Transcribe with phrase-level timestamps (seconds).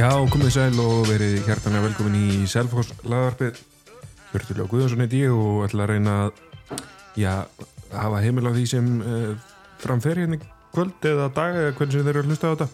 [0.00, 3.58] Já, komið sæl og verið hjartanlega velkomin í Selfoss lagarpið.
[4.30, 6.38] Björnulegu Guðarsson heiti ég og ætla að reyna að
[7.20, 7.32] já,
[7.92, 9.34] hafa heimil á því sem uh,
[9.82, 12.68] framfer hérna í kvöld eða dag eða hvernig sem þeir eru að hlusta á þetta.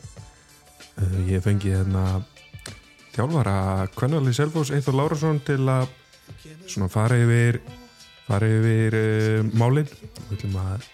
[1.03, 2.05] Uh, Ég fengi hérna
[3.17, 3.59] þjálfara
[3.98, 5.91] Kvennali Selfoss Eithor Lárasson til að
[6.70, 7.59] svona fara yfir
[8.29, 9.91] fara yfir uh, málin.
[10.29, 10.87] Við ætlum að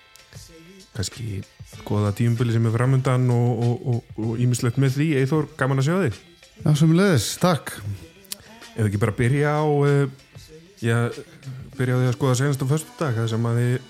[0.96, 1.42] kannski
[1.80, 5.08] skoða tíumbili sem er framöndan og ímislegt með því.
[5.22, 6.18] Eithor, gaman að sjá þig.
[6.62, 7.72] Já, sem leðis, takk.
[8.72, 10.04] Ef ekki bara byrja á uh,
[10.80, 10.98] já,
[11.78, 13.88] byrja á því að skoða senast á förstu dag, það sem að þið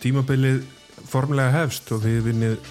[0.00, 0.60] tímabilið
[1.10, 2.70] formlega hefst og þið vinnið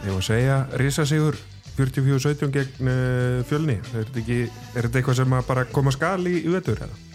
[0.00, 1.36] var að segja, risa sigur
[1.76, 3.78] 44-17 gegn uh, fjölni.
[3.92, 4.40] Er þetta, ekki,
[4.74, 7.09] er þetta eitthvað sem að bara koma skal í, í vettur eða?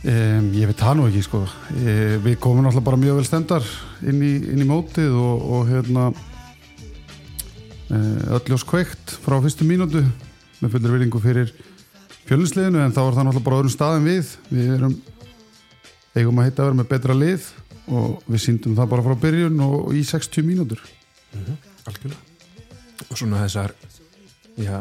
[0.00, 1.42] Um, ég veit það nú ekki sko.
[1.76, 3.66] E, við komum alltaf bara mjög vel stendar
[4.00, 6.06] inn í, inn í mótið og, og hérna
[7.92, 8.00] e,
[8.38, 10.00] öllljós kveikt frá fyrstu mínútu
[10.62, 11.52] með fullur viljingu fyrir
[12.30, 14.32] fjölinsliðinu en þá er það alltaf bara öðrum staðin við.
[14.48, 14.96] Við erum
[16.16, 17.52] eigum að heita að vera með betra lið
[18.00, 20.80] og við síndum það bara frá byrjun og í 60 mínútur.
[21.34, 22.22] Mm -hmm, Algjörlega.
[23.10, 23.76] Og svona þessar
[24.56, 24.80] já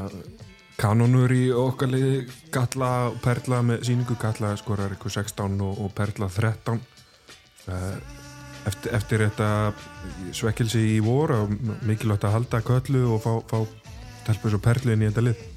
[0.79, 5.93] kanonur í okkar liði Galla og Perla með síningu Galla skorar eitthvað 16 og, og
[5.97, 6.79] Perla 13
[8.69, 9.49] eftir, eftir þetta
[10.35, 11.53] svekkelsi í vor og
[11.87, 13.63] mikilvægt að halda köllu og fá, fá
[14.27, 15.47] telpus og Perlu inn í þetta lið.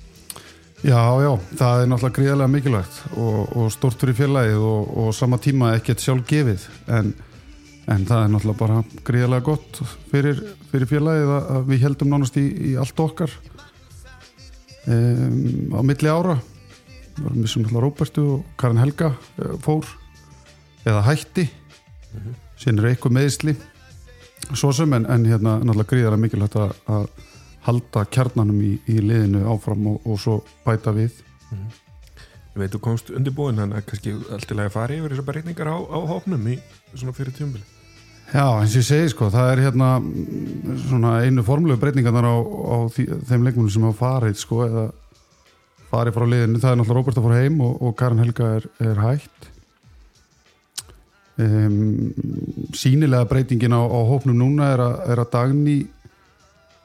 [0.83, 5.39] Já, já, það er náttúrulega gríðarlega mikilvægt og, og stort fyrir félagið og, og sama
[5.39, 7.13] tíma ekkert sjálf gefið en,
[7.87, 9.79] en það er náttúrulega bara gríðarlega gott
[10.11, 13.37] fyrir, fyrir félagið að við heldum nánast í, í allt okkar
[14.87, 16.39] um, á milli ára.
[17.13, 19.87] Við varum missum alltaf Róbertu og Karin Helga uh, fór.
[20.85, 21.49] Eða hætti.
[22.13, 22.35] Mm -hmm.
[22.59, 23.57] síðan er eitthvað meðsli
[24.53, 27.07] svo sem en, en hérna náttúrulega gríðar að mikilvægt að, að
[27.63, 31.13] halda kjarnanum í, í liðinu áfram og, og svo bæta við.
[31.51, 31.71] Mm -hmm.
[32.53, 35.25] Ég veit, þú komst undirbúin þannig að kannski allt í lagi að fara yfir þessar
[35.25, 36.59] breytingar á, á hópnum í
[36.95, 37.65] svona fyrir tjómbili
[38.33, 39.89] Já, eins og ég segi sko, það er hérna
[40.87, 44.85] svona einu formlegu breytingarnar á, á því, þeim leikmunum sem hafa farið sko, eða
[45.91, 48.67] farið frá liðinu, það er náttúrulega Róbert að fóra heim og, og Karin Helga er,
[48.81, 49.49] er hægt
[51.45, 51.75] um,
[52.73, 55.75] Sínilega breytingin á, á hópnum núna er, a, er að Dagni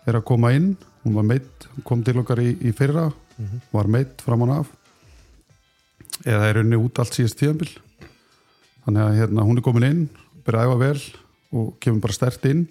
[0.04, 0.74] er að koma inn,
[1.06, 3.62] hún var meitt kom til okkar í, í fyrra mm -hmm.
[3.72, 4.68] var meitt fram án af.
[6.26, 7.72] Eða er unni út allt síðast tíðanbill
[8.84, 10.04] þannig að hérna, hún er komin inn
[10.44, 11.02] byrja að æfa vel
[11.58, 12.68] og kemur bara stert inn.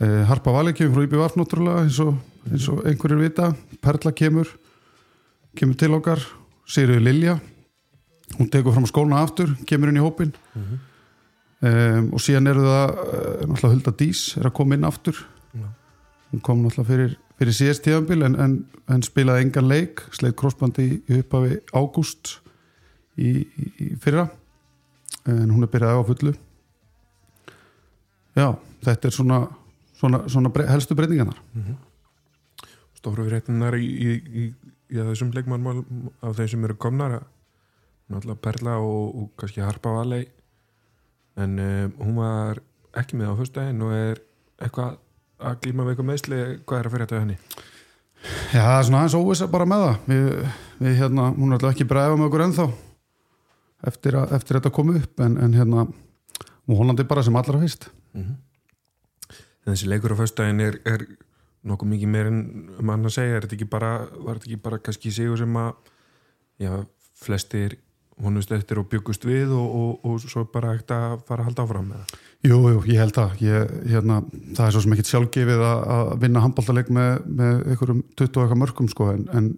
[0.00, 2.14] Eh, Harpa Valli kemur frá IBVF náttúrulega eins og,
[2.50, 3.52] eins og einhverjir vita.
[3.82, 4.48] Perla kemur
[5.58, 6.22] kemur til okkar,
[6.70, 7.40] Sigriður Lilja
[8.38, 10.78] hún tekur fram skóna aftur kemur inn í hópin mm -hmm.
[11.68, 15.16] um, og síðan eru það uh, náttúrulega Hulda Dís er að koma inn aftur.
[15.52, 15.72] Mm -hmm.
[16.32, 20.82] hún kom náttúrulega fyrir, fyrir síðast tíðanbíl en, en, en spilaði engan leik sleið krossbandi
[20.82, 22.40] í, í uppafi ágúst
[23.16, 24.28] í, í, í fyrra.
[25.26, 26.34] En hún er byrjaði á fullu
[28.36, 28.46] já,
[28.84, 29.40] þetta er svona,
[29.98, 31.40] svona, svona bre helstu breytingarnar.
[31.54, 31.76] Mm -hmm.
[33.00, 34.10] Stóru réttinar í, í,
[34.42, 34.46] í,
[34.90, 35.84] í þessum leikmannmál
[36.22, 37.22] af þeim sem eru komnar
[38.10, 40.26] náttúrulega Perla og, og kannski Harpa Valei
[41.36, 42.60] en um, hún var
[42.98, 44.20] ekki með á höstæðin og er
[44.60, 44.98] eitthvað
[45.40, 47.38] að glíma við eitthvað meðsli hvað er að fyrir þetta henni?
[48.52, 49.96] Já, það er svona aðeins óvisa bara með það.
[50.06, 50.48] Við,
[50.78, 52.66] við hérna, hún er alltaf ekki bræða með okkur ennþá
[53.90, 57.88] eftir að eftir þetta komu upp en, en hérna og Hollandi bara sem allra fyrst
[58.14, 58.38] mm -hmm.
[59.70, 61.06] Þessi leikur á fyrstæðin er, er
[61.62, 62.40] nokkuð mikið meir en
[62.80, 63.92] mann að segja, er þetta ekki bara
[64.24, 65.72] var þetta ekki bara kannski sigur sem að
[66.60, 66.72] já,
[67.20, 67.76] flestir
[68.20, 71.64] honust eftir og byggust við og, og, og svo bara ekkert að fara að halda
[71.64, 74.20] áfram með það Jú, jú, ég held að ég, hérna,
[74.56, 77.10] það er svo sem ekkit sjálfgefið að, að vinna handbóltaleg með,
[77.40, 79.50] með einhverjum 20 eitthvað mörgum sko en, en,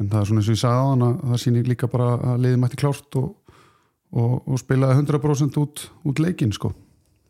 [0.00, 2.10] en það er svona eins og ég sagði á hann að það sýnir líka bara
[2.32, 3.30] að liði mætti klárt og,
[4.12, 6.74] og spilaði 100% út, út leikin sko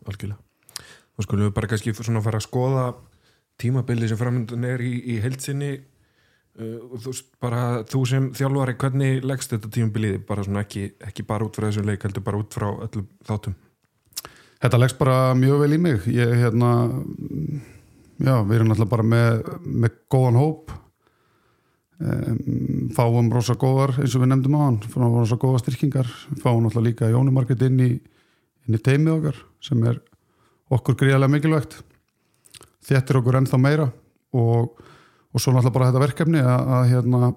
[0.09, 0.39] Algjörlega.
[1.13, 2.85] Þá skulum við bara kannski svona fara að skoða
[3.61, 9.53] tímabili sem framöndan er í, í heilsinni uh, þú, bara, þú sem þjálfari, hvernig leggst
[9.55, 12.71] þetta tímabiliði bara svona ekki, ekki bara út frá þessum leik heldur bara út frá
[12.73, 13.59] öllum þáttum?
[14.63, 16.05] Þetta leggst bara mjög vel í mig.
[16.15, 16.71] Ég hérna
[18.23, 20.73] já, við erum alltaf bara með, með góðan hóp.
[22.03, 26.09] Um, fáum rosa góðar eins og við nefndum á hann fáum rosa góða styrkingar.
[26.43, 27.91] Fáum alltaf líka jónumarked inn í
[28.67, 30.01] inn í teimið okkar sem er
[30.73, 31.79] okkur gríðarlega mikilvægt.
[32.83, 33.89] Þettir okkur ennþá meira
[34.35, 34.73] og,
[35.33, 37.33] og svo alltaf bara þetta verkefni að, að hérna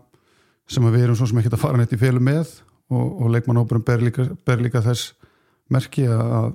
[0.72, 2.56] sem að við erum svo sem ekki að fara neitt í félu með
[2.90, 4.06] og, og leikmannhópurum ber
[4.46, 5.14] ber líka þess
[5.74, 6.54] merki að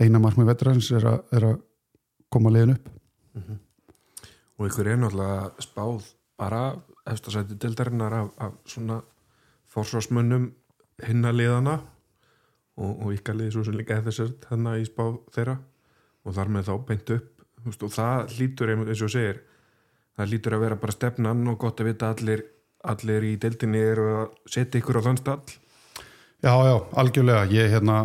[0.00, 1.58] eina markmið vetrans er, er að
[2.32, 2.88] koma legin upp.
[3.34, 3.58] Mm -hmm.
[4.58, 6.76] og ykkur er náttúrulega spáð bara
[7.06, 9.02] eftir að sæti dildarinnar af, af svona
[9.68, 10.52] fórsvarsmönnum
[11.06, 11.80] hinna liðana
[12.78, 15.56] og, og ykkar liði svo sem líka eða þessar þannig í spá þeirra.
[16.28, 19.40] Og þar með þá beint upp veist, og það lítur eins og segir
[20.16, 22.44] það lítur að vera bara stefnan og gott að vita að allir,
[22.92, 25.56] allir í deildinni eru að setja ykkur á þann stall.
[26.40, 27.42] Já, já, algjörlega.
[27.52, 27.96] Ég, hérna,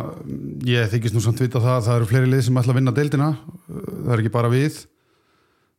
[0.68, 2.92] ég þykist nú samt vita það að það eru fleiri lið sem ætla að vinna
[2.96, 3.28] deildina.
[3.68, 4.80] Það er ekki bara við.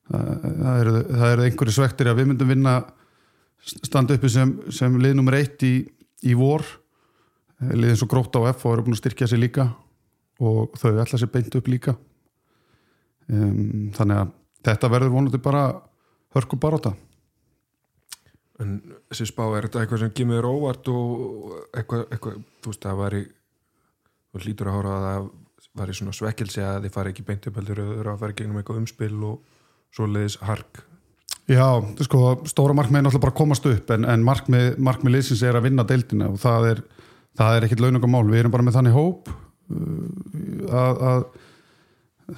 [0.07, 2.73] Það eru, það eru einhverju svektir að við myndum vinna
[3.67, 5.75] standa uppi sem, sem lið nummer eitt í,
[6.25, 6.65] í vor.
[6.65, 6.86] lið
[7.61, 9.71] eins og grótt á F og eru búin að styrkja sig líka
[10.37, 11.95] og þau ætla sér beint upp líka.
[13.27, 14.33] Um, þannig að
[14.67, 15.63] þetta verður vonandi bara
[16.35, 16.93] hörku baróta
[18.63, 18.77] en
[19.11, 23.23] þessi spá er þetta eitthvað sem þér óvart og eitthvað, eitthvað þú veist það væri
[23.27, 25.29] þú hlýtur að hóra að það
[25.77, 28.81] væri svona svekkelsi að þið fari ekki beint upp heldur að það fari gegnum eitthvað
[28.81, 29.57] umspil og
[29.93, 30.81] svoleiðis hark.
[31.47, 31.67] Já,
[32.03, 35.55] sko, stóra markmið er náttúrulega bara að komast upp en, en markmið, markmið liðsins er
[35.55, 36.81] að vinna deildina og það er,
[37.37, 41.27] það er ekkit launungamál, við erum bara með þannig hóp uh, að, að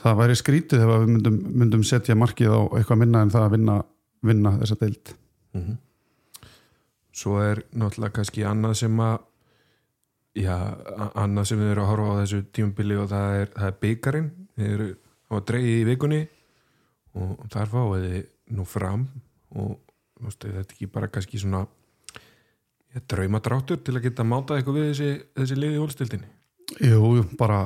[0.04, 3.56] það væri skrítið ef við myndum, myndum setja markið á eitthvað minna en það að
[3.56, 3.78] vinna,
[4.25, 5.16] vinna þessa deild.
[7.19, 9.18] Svo er náttúrulega kannski annað sem að
[10.38, 10.56] já,
[11.18, 14.30] annað sem við erum að horfa á þessu tímabili og það er, er byggarinn
[14.60, 14.94] við erum
[15.30, 16.22] á dreigi í vikunni
[17.19, 19.06] og þar fáið þið nú fram
[19.57, 19.75] og
[20.22, 21.66] veist, þetta er ekki bara kannski svona
[22.96, 26.36] ja, draumadráttur til að geta mátað eitthvað við þessi, þessi liði í hólstildinni
[26.78, 27.60] Jú, bara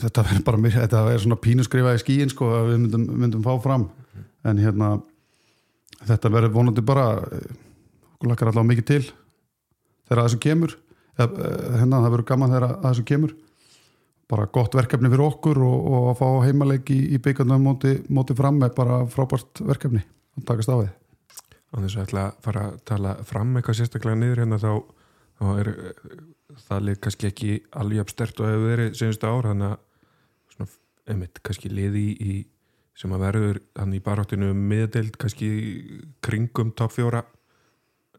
[0.00, 3.44] þetta verður bara mér, þetta er svona pínuskrifað í skíin sko að við myndum, myndum
[3.44, 3.88] fá fram.
[4.48, 4.94] En hérna
[6.02, 9.02] þetta verður vonandi bara okkur lakkar allavega mikið til
[10.08, 10.76] þegar þessu kemur.
[11.18, 11.36] Eh,
[11.78, 13.36] hérna það verður gaman þegar þessu kemur.
[14.32, 18.36] Bara gott verkefni fyrir okkur og, og að fá heimaleik í, í byggandum móti, móti
[18.38, 20.00] fram er bara frábært verkefni
[20.38, 20.90] að takast á því
[21.72, 24.72] á þess að ætla að fara að tala fram eitthvað sérstaklega niður hérna þá,
[25.40, 26.14] þá er eh,
[26.68, 29.78] það lið kannski ekki alveg jafn stert og hefur verið senstu ár þannig að
[30.54, 30.70] svona,
[31.12, 32.38] einmitt, kannski liði í,
[32.98, 35.52] sem að verður hann í baráttinu miðdeild kannski
[36.24, 37.24] kringum top fjóra.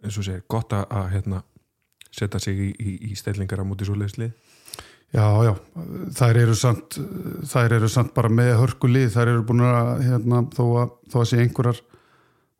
[0.03, 1.43] Eins og segir gott að, hérna,
[2.13, 4.33] setja sig í, í, í stellingar á móti svo leiðslið
[5.13, 5.51] Já, já,
[6.17, 6.95] þær eru samt
[7.45, 11.27] þær eru samt bara með hörku lið þær eru búin að, hérna, þó að að
[11.29, 11.81] sé einhverjar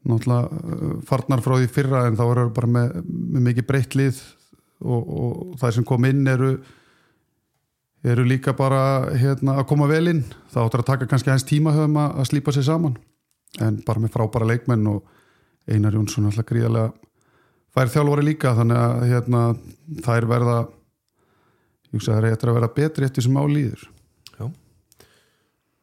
[0.08, 4.22] náttúrulega uh, farnar frá því fyrra en þá eru bara með, með mikið breytt lið
[4.84, 6.58] og, og þær sem kom inn eru
[8.04, 10.26] eru líka bara hérna, að koma vel inn.
[10.52, 12.98] Þá áttur að taka kannski hans tíma höfum að, að slípa sér saman.
[13.64, 15.06] En bara með frábæra leikmenn og
[15.72, 16.92] Einar Jónsson alltaf gríðarlega
[17.74, 19.42] fær þjálfari líka þannig að hérna,
[20.06, 20.58] þær verða
[21.88, 23.86] ég hugsa að það er eitthvað að vera betri eftir sem álýður
[24.34, 24.46] Já.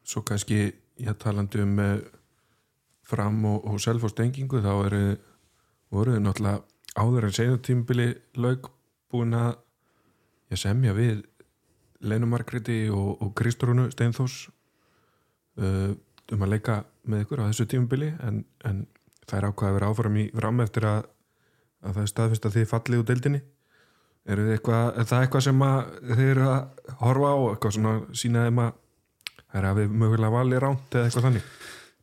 [0.07, 0.59] Svo kannski,
[1.01, 1.97] ég talandi um eh,
[3.11, 5.03] fram og, og selfóstengingu þá eru
[5.91, 6.63] voruðu náttúrulega
[6.95, 8.07] áður en seinum tímbili
[8.39, 8.71] laug
[9.11, 9.55] búin að
[10.59, 11.21] semja við
[12.01, 14.47] Leinu Margréti og, og Kristrúnu Steinþós
[15.61, 15.93] uh,
[16.31, 18.85] um að leika með ykkur á þessu tímbili en, en
[19.27, 21.09] það er ákvað að vera áfram í fram eftir að,
[21.85, 23.41] að það er staðfist að þið fallið úr deildinni.
[24.29, 25.63] Er, það eitthvað sem
[26.11, 28.73] þið eru að horfa á eitthvað svona sína þeim að
[29.39, 31.47] það er að við mögulega valið ránt eða eitthvað þannig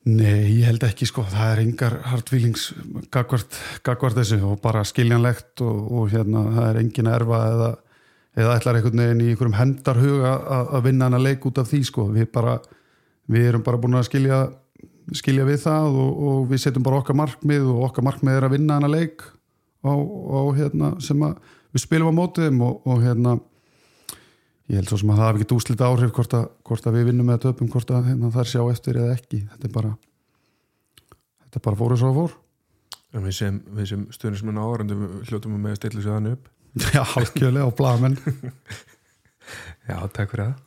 [0.08, 2.68] Nei, ég held ekki sko, það er engar hardfílings
[3.12, 3.58] gagvart,
[4.16, 7.68] þessu og bara skiljanlegt og, og hérna það er engin erfa eða,
[8.38, 12.06] eða ætlar einhvern veginn í einhverjum hendarhuga að, vinna hana leik út af því sko,
[12.14, 12.56] við bara
[13.28, 14.40] við erum bara búin að skilja
[15.18, 18.56] skilja við það og, og við setjum bara okkar markmið og okkar markmið er að
[18.56, 19.26] vinna hana leik
[19.84, 21.36] á, á hérna sem að
[21.74, 23.36] við spilum á mótiðum og, og hérna
[24.68, 27.08] ég held svo sem að það hafi ekki úslita áhrif hvort að, hvort að við
[27.08, 29.40] vinnum með töpum hvort að hérna, það er sjá eftir eða ekki.
[29.54, 29.94] Þetta er bara
[31.46, 32.37] þetta er bara fóru svo að fór.
[33.16, 33.58] En við sem,
[33.88, 36.50] sem stuðnismenn áhörundum hljótum við með að stilla sér þannig upp.
[36.94, 38.18] Já, algjörlega og blagamenn
[39.88, 40.64] Já, takk fyrir það.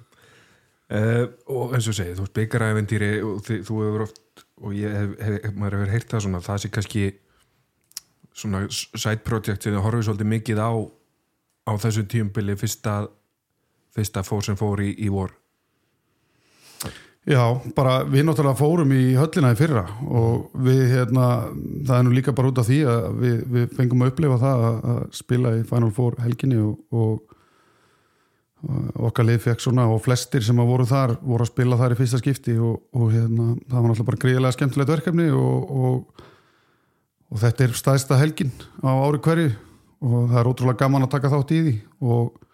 [0.91, 4.95] Uh, og eins og segið, þú veist byggaræfendýri og þið, þú hefur oft og ég
[4.97, 7.03] hef, hef, maður hefur heyrt það svona það sé kannski
[8.41, 10.71] svona side project sem þið horfið svolítið mikið á
[11.69, 12.95] á þessu tíumbili fyrsta
[13.95, 15.31] fyrsta fór sem fór í, í vor.
[17.29, 17.43] Já,
[17.77, 21.25] bara við náttúrulega fórum í höllina í fyrra og við hérna,
[21.85, 24.63] það er nú líka bara út af því að við, við fengum að upplifa það
[24.65, 27.37] að, spila í Final Four helginni og, og,
[28.65, 31.93] og okkar lið fekk svona og flestir sem að voru þar voru að spila þar
[31.93, 36.25] í fyrsta skipti og, og hérna, það var náttúrulega bara gríðilega skemmtilegt verkefni og
[37.37, 39.51] þetta er staðista helgin á ári hverju
[40.01, 42.47] og það er ótrúlega gaman að taka þátt í því og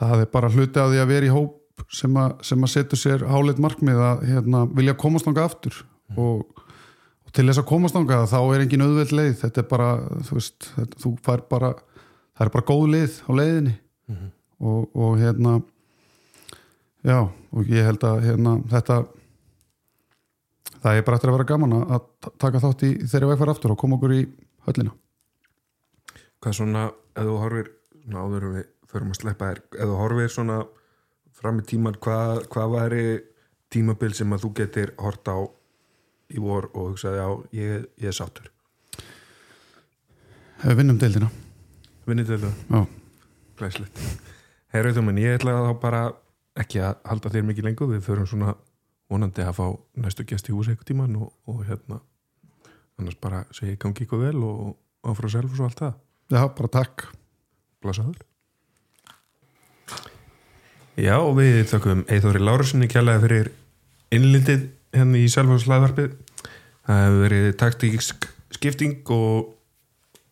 [0.00, 2.98] það er bara hluti af því að vera í hóp sem að, sem að setja
[2.98, 5.80] sér háleit markmið að hérna, vilja komast náttúrulega aftur.
[6.16, 6.62] Og,
[7.26, 9.34] og til þess að komast ánga þá er engin auðveld leið.
[9.42, 9.88] Þetta er bara,
[10.28, 11.72] þú veist þetta, þú fær bara,
[12.36, 13.74] það er bara góð leið á leiðinni.
[14.56, 15.58] Og, og hérna
[17.04, 17.18] já,
[17.52, 18.96] og ég held að hérna, þetta
[20.80, 23.72] það er bara eftir að vera gaman að- að taka þátt í þeirri vegfæra aftur
[23.74, 24.22] og koma okkur í
[24.66, 24.92] höllina
[26.40, 26.82] Hvað svona,
[27.16, 27.70] ef þú horfir
[28.12, 29.62] áður við förum að sleppa þér.
[29.76, 30.58] Ef þú horfir svona
[31.36, 33.06] fram í tíman hvað, hvað væri
[33.72, 35.38] tímabil sem að þú getur hort á
[36.32, 38.48] í vor og hugsaði á ég, ég er sáttur.
[40.56, 41.30] Ef við vinnum deildina.
[42.06, 42.80] Til það, Já,
[43.58, 44.00] glæslegt
[44.70, 46.02] Herra Þjóman, ég ætla þá bara
[46.54, 47.90] ekki að halda þér mikið lengur.
[47.90, 48.54] Við förum svona
[49.10, 49.66] vonandi að fá
[49.98, 51.98] næstu gest í hús eitthvað tíman og, og hérna
[52.96, 54.76] annars bara segi ég gangi ykkur vel og,
[55.06, 55.98] áfrá self og allt það.
[56.32, 57.08] Já bara takk.
[57.82, 58.22] Blasaður
[60.96, 63.48] Já og við þökkum Eithóri Lárusinni kjærlega fyrir
[64.16, 64.62] innlindið
[64.96, 66.12] henni í selfháslæðvarpið
[66.86, 69.50] það hefur verið taktísk skipting og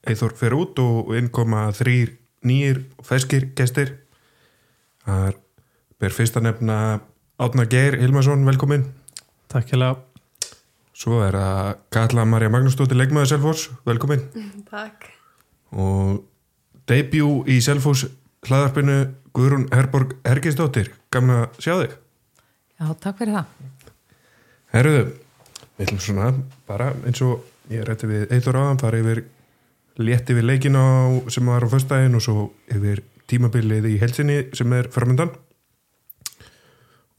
[0.08, 2.14] Eithór fer út og inn koma þrýr
[2.48, 3.92] nýjir feskir gestir
[5.04, 5.36] það er
[6.00, 6.78] ber fyrst að nefna
[7.44, 8.86] Átna Geir Hilmarsson, velkomin
[9.52, 9.98] Takk hérlega.
[10.96, 14.24] svo er það Katla Marja Magnúsdóttir leikmaður Selfors, velkomin
[14.70, 15.10] Takk.
[15.76, 16.24] og
[16.88, 18.06] debut í Selfos
[18.48, 19.02] hlaðarpinu
[19.34, 21.96] Guðrún Herborg Hergisdóttir gamla að sjá þig.
[22.78, 23.90] Já, takk fyrir það.
[24.74, 25.04] Herruðu,
[25.74, 26.30] við ætlum svona
[26.68, 29.24] bara eins og ég rætti við Eithor áðan fara yfir
[30.02, 30.86] létti við leikin á
[31.30, 35.30] sem var á föstudaginn og svo yfir tímabilið í helsinni sem er framöndan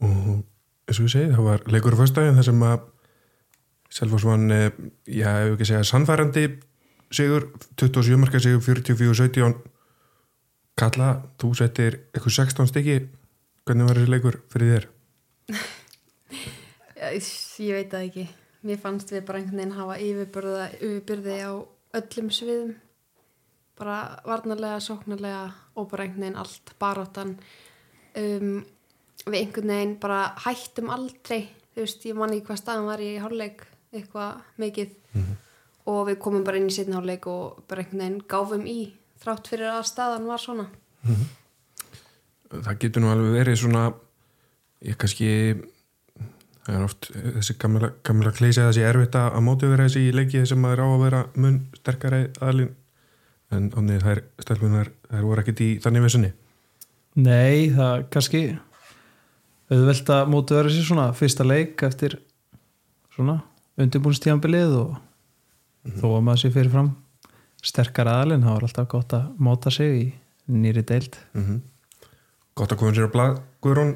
[0.04, 0.44] og
[0.86, 2.84] eins og ég segi það var leikur á föstudaginn þar sem að
[3.96, 4.70] Selfos vann, eh,
[5.06, 6.58] já, ef ekki segja sannfærandi
[7.14, 7.46] sigur
[7.78, 9.54] 27 marka sigur 44-17
[10.76, 12.96] Kalla, þú settir eitthvað 16 stykki
[13.64, 14.88] hvernig var þessi leikur fyrir þér?
[17.06, 17.28] Ég,
[17.62, 18.24] ég veit það ekki.
[18.66, 21.52] Mér fannst við bara einhvern veginn hafa yfirbyrða, yfirbyrði á
[22.00, 22.74] öllum sviðum.
[23.80, 25.42] Bara varnarlega, sóknarlega
[25.76, 27.32] og bara einhvern veginn allt, baráttan.
[28.18, 28.58] Um,
[29.24, 31.46] við einhvern veginn bara hættum aldrei.
[31.72, 33.64] Þú veist, ég man ekki hvað staðan var í hálfleik,
[33.96, 34.94] eitthvað mikið.
[35.88, 38.80] Og við komum bara inn í setna hálfleik og bara einhvern veginn gáfum í
[39.26, 40.66] þrátt fyrir að staðan var svona.
[42.50, 43.86] það getur nú alveg verið svona
[44.86, 45.30] ég kannski
[46.66, 50.14] það er oft þessi gamla, gamla kleysi að þessi erfitt að móti vera þessi í
[50.14, 52.74] leiki sem maður á að vera mun sterkari aðlinn
[53.54, 56.32] en ánni þær stelpunar þær voru ekkert í þannig vissunni.
[57.16, 58.42] Nei, það kannski
[59.70, 62.18] auðvelt að mótu verið sér svona fyrsta leik eftir
[63.14, 63.40] svona
[63.80, 64.96] undirbúinstíðanbilið og
[66.00, 66.90] þó að maður sé fyrir fram
[67.66, 70.04] sterkar aðalinn, það var alltaf gott að móta sig í
[70.46, 71.18] nýri deild.
[71.34, 71.64] mm
[72.56, 73.90] gott að koma sér á blað Guðrún,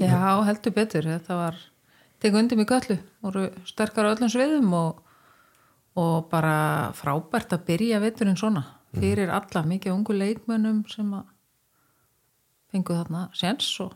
[0.00, 1.04] Já, heldur betur.
[1.04, 1.58] Þetta var
[2.22, 5.02] tekið undir mig göllu, voru sterkar á öllum sviðum og,
[6.00, 8.64] og bara frábært að byrja veturinn svona.
[8.92, 11.28] Fyrir alla mikið ungu leikmönnum sem að
[12.72, 13.94] fengu þarna séns og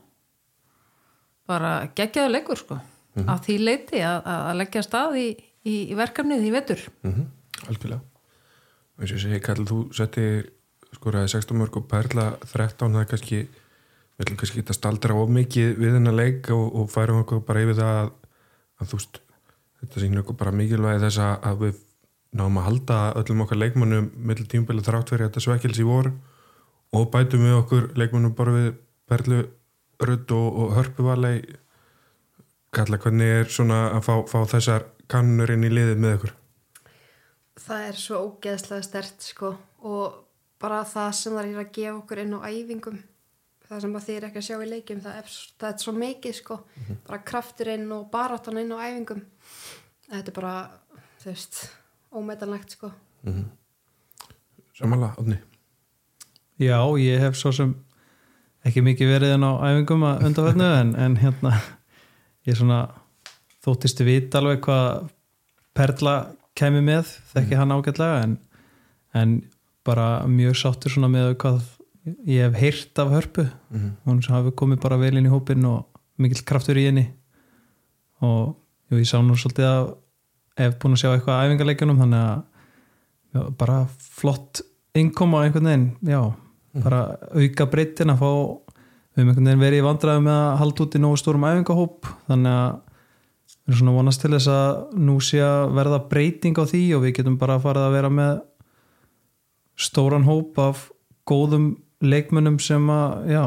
[1.49, 2.79] bara geggjaðu leikur sko.
[3.25, 5.27] Af því leiti að, að leggja stað í,
[5.65, 6.85] í, í verkefnið í vetur.
[7.07, 7.33] mm
[7.67, 8.03] algjörlega.
[8.05, 8.16] og
[8.97, 10.51] eins og ég segi, Kall, þú settir
[10.97, 13.41] skoraði 16 mörg og Perla 13, það er kannski
[14.17, 17.65] við ætlum kannski að staldra of mikið við þennan leik og, og færum okkur bara
[17.67, 18.15] yfir það að,
[18.81, 19.21] að þú veist
[19.83, 21.83] þetta sýnir okkur bara mikilvægi þess að, að við
[22.37, 26.11] náum að halda öllum okkar leikmannum millir tímabili þrátt fyrir þetta svekkils í vor
[26.97, 28.73] og bætum við okkur leikmannum bara við
[29.07, 29.45] Perlu
[30.07, 31.37] Rudd og, og Hörpuvalei
[32.77, 36.35] Kalla, hvernig er svona að fá, fá þessar kannur inn í liðið með okkur?
[37.57, 39.53] Það er svo ógeðslega stert sko.
[39.87, 40.23] Og
[40.61, 42.99] bara það sem það er að gefa okkur inn á æfingum
[43.67, 45.95] það sem að þið er ekki að sjá í leikjum það er, það er svo
[45.97, 46.59] mikið sko.
[47.09, 49.25] Bara krafturinn og baráttan inn á æfingum.
[50.07, 50.55] Þetta er bara
[51.23, 51.63] þú veist,
[52.15, 52.93] ómetanlegt sko.
[54.77, 55.41] Samanlega, Átni
[56.61, 57.73] Já, ég hef svo sem
[58.67, 61.53] ekki mikið verið en á æfingum að undarfætnu en, en hérna
[62.49, 62.81] ég svona
[63.65, 65.11] þóttist við alveg hvað
[65.77, 66.15] Perla
[66.57, 68.37] kæmi með þekki hann ágætlega en,
[69.15, 69.37] en
[69.87, 71.61] bara mjög sáttur svona með hvað
[72.27, 73.47] ég hef heyrt af hörpu.
[73.71, 73.93] Mhm.
[74.07, 75.87] hún sem hafi komið bara vel inn í hópin og
[76.19, 77.09] mikill kraftur í henni.
[78.23, 78.57] Og
[78.91, 79.95] jú, ég sá nú svolítið að
[80.57, 82.43] hef búin að sjá eitthvað af æfingarleikjunum þannig að
[83.37, 84.63] já, bara flott
[84.97, 86.21] innkoma einhvern veginn já,
[86.81, 87.01] bara
[87.37, 90.97] auka breytin að fá við höfum einhvern veginn verið í vandræðu með að halda út
[90.97, 92.79] í nógu stórum æfingahóp þannig að
[93.67, 97.03] við erum svona vonast til þess að nú sé að verða breyting á því og
[97.05, 98.35] við getum bara farið að vera með
[99.77, 100.85] stóran hóp af
[101.27, 101.73] góðum
[102.05, 103.45] leikmönnum sem að já,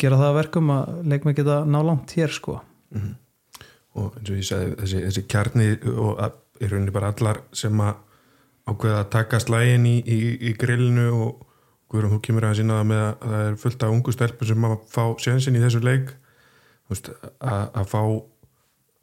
[0.00, 2.58] gera það að verkum að leikmenn geta ná langt hér sko.
[3.94, 7.80] Og eins og ég sagði þessi, þessi kjarni og að í rauninni bara allar sem
[7.82, 7.94] að
[8.64, 10.18] ákveða að taka slægin í, í,
[10.50, 11.50] í grillinu og
[11.94, 14.64] Guðrum, þú kemur að sína það með að það er fullt af ungu stelpur sem
[14.66, 16.08] að fá sjansin í þessu leik.
[16.90, 18.00] Veist, að, að fá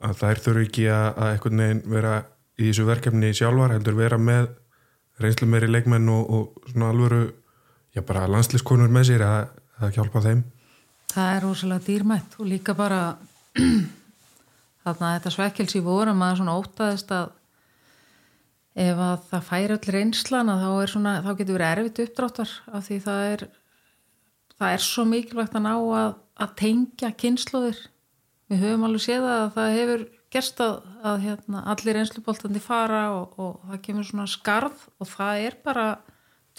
[0.05, 2.15] að þær þurfi ekki að, að einhvern veginn vera
[2.57, 4.49] í þessu verkefni sjálfar heldur vera með
[5.21, 7.21] reynslu meiri leikmenn og, og svona alvöru
[7.95, 10.43] já bara landslískonur með sér að, að hjálpa þeim.
[11.11, 13.01] Það er rosalega dýrmætt og líka bara
[14.83, 17.37] þarna þetta svekkels í vorum að svona ótaðist að
[18.81, 22.99] ef að það færi öll reynslan þá, svona, þá getur verið erfitt uppdráttar af því
[23.03, 23.43] það er
[24.61, 26.13] það er svo mikilvægt að ná að,
[26.45, 27.81] að tengja kynnslóðir
[28.51, 30.75] við höfum alveg séð að það hefur gerst að,
[31.07, 35.87] að hérna, allir reynsluboltandi fara og, og það kemur svona skarð og það er bara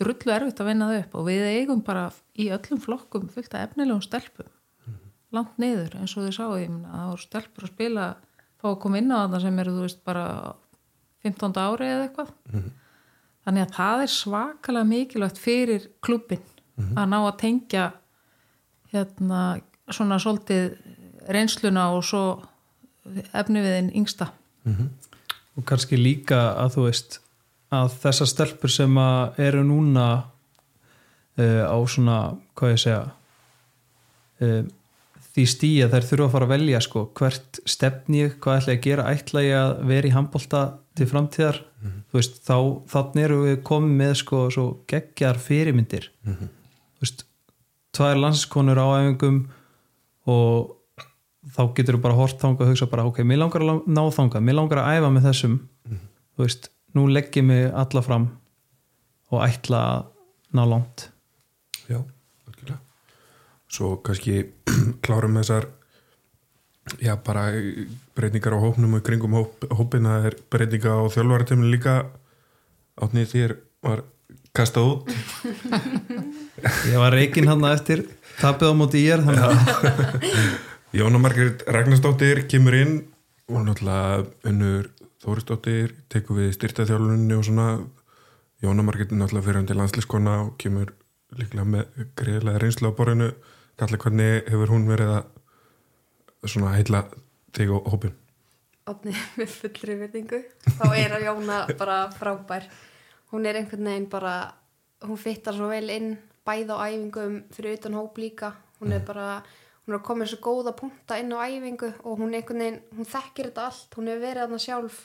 [0.01, 2.05] drullu erfitt að vinna það upp og við eigum bara
[2.41, 4.51] í öllum flokkum fullt af efnilegum stelpum.
[5.33, 8.07] Langt niður eins og þið sáu ég meina, það voru stelpur að spila
[8.61, 10.27] fá að koma inn á það sem eru þú veist bara
[11.27, 11.61] 15.
[11.63, 12.33] ári eða eitthvað.
[13.43, 16.45] Þannig að það er svakalega mikilvægt fyrir klubbin
[16.97, 17.87] að ná að tengja
[18.93, 19.43] hérna
[19.93, 20.77] svona svolítið
[21.29, 22.25] reynsluna og svo
[23.35, 24.31] efni við einn yngsta.
[25.57, 27.19] Og kannski líka að þú veist
[27.73, 30.07] að þessar stelpur sem að eru núna
[31.39, 33.03] uh, á svona, hvað ég segja
[34.45, 34.63] uh,
[35.33, 38.79] því stíja þær þurfa að fara að velja sko, hvert stefni ég, hvað ætla ég
[38.79, 39.09] að gera?
[39.13, 40.63] Ætla ég að vera í handbólta
[40.99, 41.63] til framtíðar?
[41.83, 42.57] Þú veist, þá
[42.93, 46.11] þannig eru við komið með sko svo geggjar fyrirmyndir.
[46.29, 47.25] Þú veist,
[47.97, 49.41] tvær landskonur á æfingum
[50.31, 50.77] og
[51.51, 54.47] þá getur þú bara hort þangað og hugsa bara, ok, mér langar að ná þangað
[54.47, 55.59] mér langar að æfa með þessum.
[56.33, 58.29] Þú veist, nú legg ég mig alla fram
[59.33, 60.09] og ætla að
[60.57, 61.07] ná langt.
[61.89, 61.99] Já,
[62.47, 62.79] algjörlega.
[63.73, 64.39] Svo kannski
[65.05, 65.69] klárum þessar
[67.03, 67.49] já, bara
[68.17, 72.03] breytingar á hópnum og kringum hóp, hópina er breytinga á þjálfaratömmin líka.
[73.03, 74.05] Átnið þér var
[74.55, 75.15] kastað út.
[76.93, 78.05] Ég var reikinn hann eftir
[78.39, 82.99] tapið á móti ég er þannig að Jóna Margrét Ragnarsdóttir kemur inn.
[83.49, 84.91] Og náttúrulega unnur
[85.25, 87.67] Þórisdóttir tekur við styrtaþjálfunni og svona.
[88.61, 90.93] Jóna Margrét er náttúrulega fyrir hann til landslískona og kemur
[91.33, 93.31] líklega með greiðlega reynslu á borðinu.
[93.81, 97.03] Kalli, hvernig hefur hún verið að svona heila
[97.57, 98.15] þig og hópin?
[98.85, 100.43] Átni með fullri virðingu.
[100.77, 102.69] Þá er að Jóna bara frábær.
[103.33, 104.37] Hún er einhvern veginn bara
[105.09, 108.53] hún fittar svo vel inn bæð á æfingum fyrir utan hóp líka.
[108.77, 109.41] Hún er bara,
[109.83, 113.51] hún er að koma svo góða punta inn á æfingu og hún veginn hún þekkir
[113.51, 115.01] þetta allt, hún hefur verið aðna sjálf.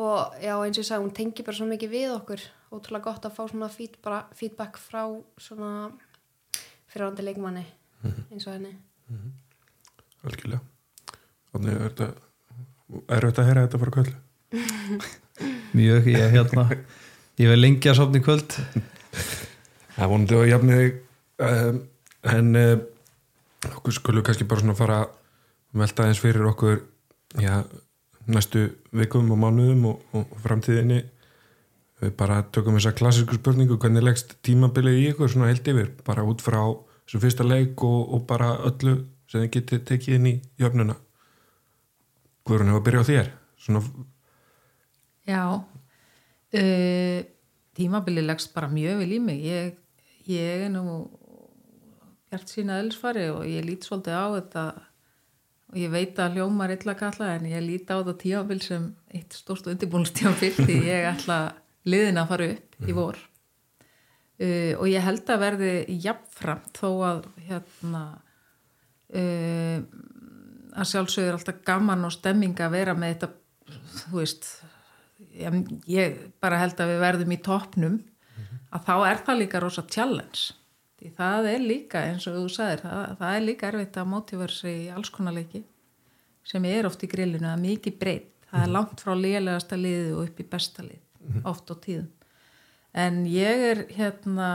[0.00, 2.46] Og já eins og ég sagði hún tengi bara svo mikið við okkur.
[2.70, 5.02] Ótrúlega gott að fá svona feedback frá
[5.36, 5.90] svona
[6.90, 7.66] fyrirhandi leikmanni
[8.30, 8.72] eins og henni.
[10.24, 10.62] Algjörlega.
[11.50, 12.10] Þannig er þetta
[13.10, 14.14] er þetta að heyra þetta frá kvöld
[15.78, 16.64] mjög, ég hérna
[17.38, 17.50] ég
[17.92, 18.56] að sopna í kvöld.
[19.94, 20.78] Það vonandi að jafni
[21.46, 21.78] um,
[22.34, 22.82] en um,
[23.68, 26.80] okkur skulum kannski bara svona fara að velta eins fyrir okkur
[27.40, 27.62] já,
[28.30, 31.02] næstu vikum og mánuðum og, og framtíðinni.
[32.00, 35.90] Við bara tökum þessa klassísku spurningu hvernig leggst tímabilið í ykkur svona held yfir?
[36.06, 36.62] Bara út frá
[37.04, 40.96] þessu fyrsta leik og, og bara öllu sem þið getið tekið inn í jöfnuna.
[42.48, 43.30] Guðrún hefur að byrja á þér?
[43.60, 43.82] Svona,
[45.28, 45.42] Já
[46.54, 47.20] uh,
[47.76, 49.44] tímabili leggst bara mjög vel í mig.
[49.44, 49.76] Ég,
[50.26, 51.06] ég er nú
[52.30, 54.64] hjart sína elsfari og ég lít svolítið á þetta.
[55.70, 59.34] Og ég veit að hljómar illa kalla en ég lít á þetta tímabil sem eitt
[59.38, 61.40] stórst undirbúinustímabil því ég ætla
[61.90, 63.18] liðin að fara upp í vor.
[64.40, 68.04] Uh, og ég held að verði jafnframt þó að hérna
[69.12, 69.78] uh,
[70.70, 73.30] að sjálfsögur alltaf gaman og stemming að vera með þetta
[73.98, 74.48] þú veist
[75.36, 75.58] ég,
[75.90, 78.00] ég bara held að við verðum í toppnum.
[78.70, 80.54] Að þá er það líka rosa challenge
[81.00, 84.56] því það er líka eins og þú sagðir það, það er líka erfitt að mótífara
[84.56, 85.62] sig í alls konar leiki
[86.50, 88.30] sem er oft í grillinu að mikið breytt.
[88.50, 92.08] Það er langt frá lélegasta liði og upp í besta lið oft á tíðum.
[92.98, 94.50] En ég er hérna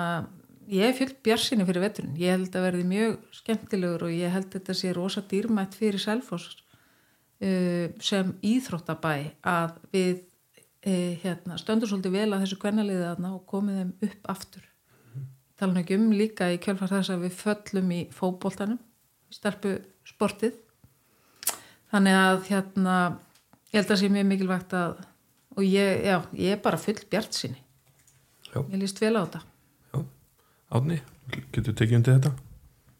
[0.67, 2.17] ég er fyllt bjarsinni fyrir veturinn.
[2.19, 6.57] Ég held að verði mjög skemmtilegur og ég held þetta sé rosa dýrmætt fyrir Selfoss
[7.39, 9.15] uh, sem íþróttabæ
[9.55, 14.33] að við uh, hérna, stöndum svolítið vel að þessu kvennaliði aðna og komið þeim upp
[14.35, 14.71] aftur
[15.59, 18.79] tala ekki um líka í kjölfar þess að við föllum í fókbóltanum
[19.33, 20.55] stelpu sportið.
[21.91, 22.95] Þannig að hérna
[23.71, 24.97] ég held að það sé mjög mikilvægt að
[25.55, 27.37] og ég, já, ég er bara full bjart
[28.55, 28.59] Já.
[28.71, 29.41] ég líst vel á þetta.
[29.93, 29.99] Já,
[30.75, 30.97] Átni,
[31.51, 32.31] getur tekið undir þetta?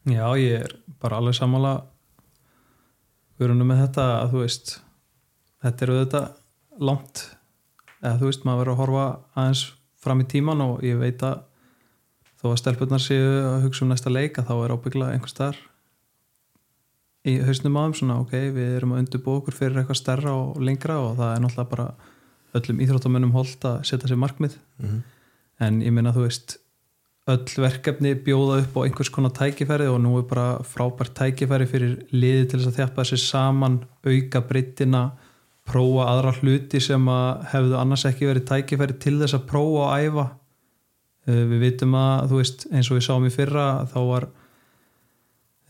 [0.05, 1.85] já, ég er bara alveg sammála
[3.39, 4.69] Guðrunu með þetta að þú veist
[5.63, 6.21] þetta eru þetta
[6.79, 7.23] langt.
[7.99, 9.63] Eða þú veist, maður verður að horfa aðeins
[10.05, 11.41] fram í tíman og ég veit að
[12.45, 15.63] þó að stelpunnar séu að hugsa um næsta leik að þá er ábyggla einhver starf
[17.25, 20.99] í hausnum þeim svona ok, við erum að undirbúa okkur fyrir eitthvað stærra og lengra
[21.01, 21.87] og það er náttúrulega bara
[22.55, 25.01] öllum íþróttamönnum holdt að setja sér markmið Mhm.
[25.65, 26.57] en ég minna þú veist
[27.27, 31.95] öll verkefni bjóða upp á einhvers konar tækifæri og nú er bara frábært tækifæri fyrir
[32.13, 35.11] liði til þess að þjappa þessi saman auka breyttina
[35.65, 39.95] prófa aðra hluti sem að hefðu annars ekki verið tækifæri til þess að prófa og
[39.97, 40.25] æfa
[41.25, 44.27] við vitum að þú veist eins og við sáum í fyrra þá var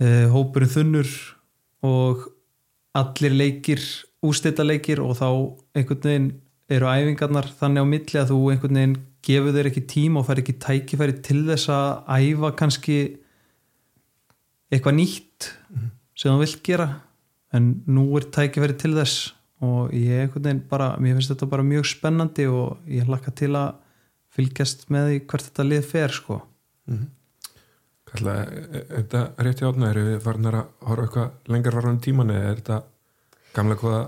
[0.01, 1.13] uh, hópurinn þunnur
[1.85, 2.25] og
[2.95, 3.83] allir leikir
[4.25, 5.27] ústita leikir og þá
[5.75, 6.31] einhvern veginn
[6.71, 10.41] eru æfingarnar þannig á milli að þú einhvern veginn gefur þér ekki tíma og fær
[10.41, 12.97] ekki tækifæri til þess að æfa kannski
[14.73, 15.49] eitthvað nýtt
[16.15, 16.89] sem þú vilt gera.
[17.55, 19.31] En nú er tækifæri til þess
[19.65, 23.53] og ég einhvern veginn bara mér finnst þetta bara mjög spennandi og ég hlakka til
[23.55, 23.77] að
[24.35, 26.41] fylgjast með því hvert þetta lið fer sko
[28.15, 29.87] Kalla, er er þetta rétt í átna?
[29.91, 32.77] Erum við farnar að horfa eitthvað lengar varðan tíman eða er þetta
[33.55, 34.03] gamla hvaða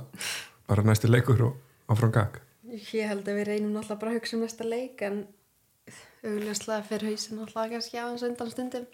[0.67, 2.37] bara næsti leikur og áfram gag?
[2.67, 5.19] Ég held að við reynum náttúrulega bara að hugsa um næsta leik en
[6.27, 8.87] augljóslega fyrir hausin náttúrulega kannski aðeins undan stundum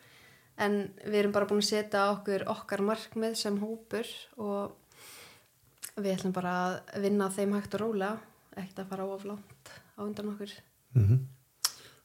[0.63, 4.77] en við erum bara búin að setja okkur okkar markmið sem hópur og
[5.97, 6.53] við ætlum bara
[6.93, 8.19] að vinna þeim hægt og rólega
[8.53, 10.53] ekkert að fara oflánt á undan okkur
[10.95, 11.21] Mm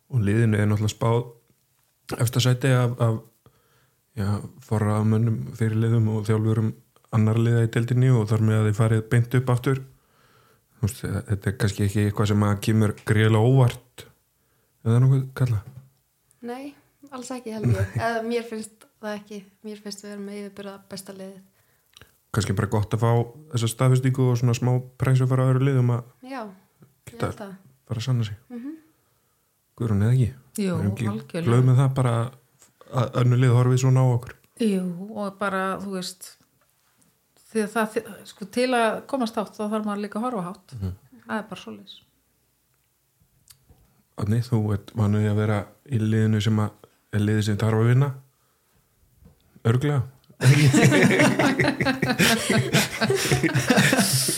[0.08, 3.18] Og liðinu er náttúrulega spáð eftir sæti af, af
[4.16, 4.28] já,
[4.64, 6.70] forraðamönnum fyrir liðum og þjálfurum
[7.12, 9.82] annar liða í deildinni og þar með að þið farið beint upp aftur.
[10.80, 14.06] Veist, þetta er kannski ekki eitthvað sem að kemur greiðlega óvart.
[14.86, 15.60] Eða nokkuð kalla
[16.48, 16.72] Nei,
[17.10, 17.94] alls ekki held ég.
[18.08, 19.44] Eða mér finnst það ekki.
[19.68, 21.40] Mér finnst við erum með yfirbyrða besta liðið.
[22.32, 23.12] Kannski bara gott að fá
[23.52, 26.12] þessa staðfestingu og svona smá præsu fara öðru liðum að
[27.08, 27.52] Geta-
[27.96, 28.36] að sanna sig.
[28.52, 28.74] Mm
[29.78, 30.32] Guðrún eða ekki?
[30.58, 31.44] Jú, algjörlega.
[31.46, 32.14] glöð með það bara
[32.98, 34.32] að önnu lið horfið svona á okkur.
[34.58, 34.82] Jú,
[35.14, 36.22] og bara, þú veist
[37.54, 37.86] að það,
[38.28, 40.68] sko, til að komast átt þá þarf maður líka að horfa hátt.
[41.28, 41.96] Það er bara svoleiðis.
[44.18, 46.70] Átni, þú ert vanuði að vera í liðinu sem að
[47.14, 48.10] er liðið sem þarf að vinna?
[49.68, 50.00] Örglega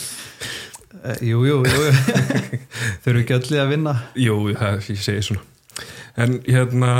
[1.01, 1.85] Jú, jú, jú
[3.01, 3.93] þau eru ekki í að vinna.
[4.19, 5.45] Jú, það ég segi svona.
[6.19, 6.91] En hérna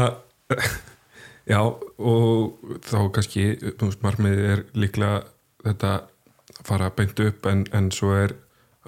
[1.45, 3.45] já, og þá kannski
[4.01, 5.19] markmiðið er líklega
[5.65, 8.33] þetta að fara beint upp en, en svo er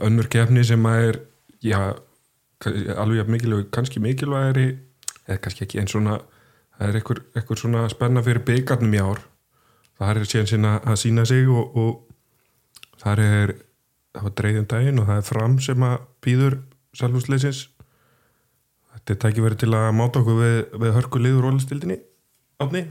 [0.02, 1.20] önnur kefni sem að er
[1.64, 1.80] já,
[2.98, 4.68] alveg mikilvæg kannski mikilvægari
[5.28, 6.18] eða kannski ekki en svona
[6.78, 9.22] það er einhver, einhver svona spenna fyrir byggarnum í ár.
[10.00, 13.56] Það er síðan sinna að sína sig og, og það er
[14.14, 16.58] það var dreigðum daginn og það er fram sem að býður
[16.98, 17.68] salfúsleisins
[18.94, 22.02] þetta er tækifæri til að máta okkur við, við hörku liður rólistildinni
[22.62, 22.86] átni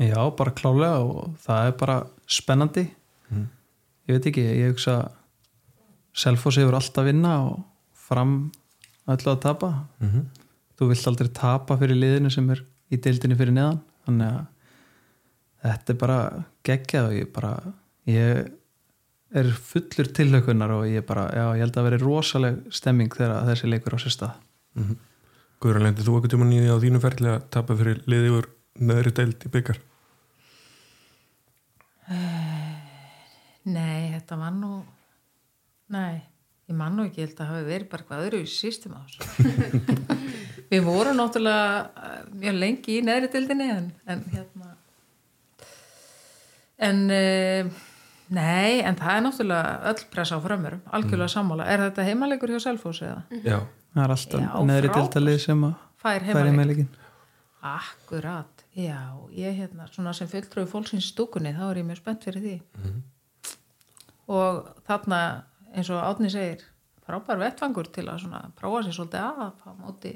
[0.00, 1.96] Já, bara klálega og það er bara
[2.30, 2.86] spennandi.
[3.32, 3.48] Mm.
[4.08, 4.96] ég veit ekki, ég hugsa
[6.12, 7.62] Selfoss hefur alltaf vinna og
[7.96, 8.50] fram
[9.08, 9.68] öllu að tapa.
[10.00, 10.24] Mm -hmm.
[10.78, 13.80] þú vilt aldrei tapa fyrir liðinu sem er í deildinni fyrir neðan.
[14.06, 14.46] Þannig að
[15.62, 17.52] þetta er bara geggjað og ég bara
[18.06, 18.52] ég
[19.38, 23.70] er fullur tilhaukunar og ég bara, já, ég held að veri rosaleg stemming þegar þessi
[23.70, 24.42] leikur á sér stað.
[25.62, 28.48] Guðrún, lendið þú eitthvað tíma nýði á þínu ferli að tapa fyrir liði úr
[28.82, 29.78] neðri deild í byggar
[33.62, 34.72] Nei, þetta var nú
[35.92, 36.22] Nei,
[36.70, 39.00] ég man nú ekki ég held að hafi verið bara hvað öðru í sístum á
[39.04, 39.96] þessu.
[40.72, 44.70] Við vorum náttúrulega eh, mjög lengi í neðri dildinni en, en hérna
[46.82, 47.82] en uh,
[48.32, 51.68] nei, en það er náttúrulega öll pressa á frömmurum, algjörlega sammála.
[51.68, 53.22] Er þetta heimalegur hjá Selfoss eða?
[53.44, 53.58] Já,
[53.94, 56.24] það er alltaf Já, neðri deildalið sem að Fær
[56.66, 56.90] leikin
[57.62, 58.98] Akkurat, já,
[59.38, 62.54] ég hérna svona sem fulltrúi fólksins stúkunni þá er ég mjög spennt fyrir því.
[64.34, 65.20] Og þarna
[65.70, 66.64] eins og Átni segir
[67.06, 70.12] frábær vettfangur til að svona prófa sér svolítið að á móti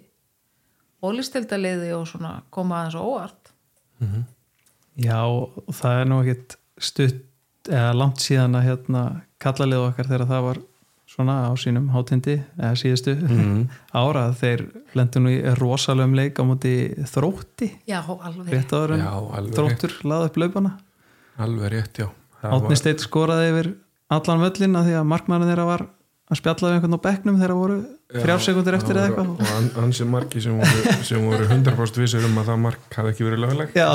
[1.07, 3.53] ólistildaliði og svona koma aðeins óvart.
[4.97, 7.23] Já, og það er nú ekkit stutt
[7.69, 9.03] eða langt síðan að hérna
[9.43, 10.61] kallalið okkar þegar það var
[11.07, 13.15] svona á sínum hátindi eða síðustu
[14.03, 14.65] ára þeir
[14.99, 16.75] lendu nú í rosalegum leik á móti
[17.13, 17.71] þrótti.
[17.89, 18.73] Já, alveg rétt.
[18.75, 20.73] Áður en Já, alveg þróttur laði upp laupana.
[21.47, 22.09] Alveg rétt, já.
[22.43, 23.69] Það Átni Steit skoraði yfir
[24.13, 25.87] allan völlin að því að markmæðin þeirra var
[26.27, 27.77] að spjalla við einhvern á bekknum þegar voru
[28.17, 29.29] þrjár sekundir eftir eða eitthvað.
[29.31, 33.13] og hann- ansi margi sem voru, sem voru 100% vissir um að það mark hafi
[33.15, 33.89] ekki verið lögleg Já,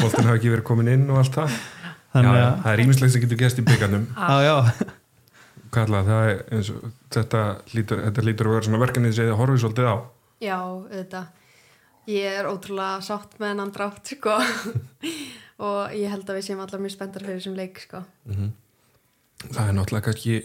[0.00, 1.58] boltin hafi ekki verið komin inn og allt það
[2.16, 4.06] þannig að það er ímislegt sem getur gæst í byggarnum
[5.76, 9.40] kalla það er eins og þetta lítur, þetta lítur að vera svona verkefnið sem þið
[9.40, 9.96] horfið svolítið á
[10.36, 11.28] Já, auðvitað.
[12.12, 14.36] Ég er ótrúlega sátt með hennan drátt, sko.
[15.66, 18.02] og ég held að við séum allar mjög spenntar fyrir þessum leik, sko.
[19.46, 20.40] það er náttúrulega kannski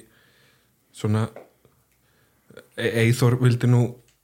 [0.96, 1.28] svona
[2.82, 3.82] Eithor vildi nú